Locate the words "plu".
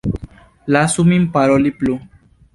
1.83-1.93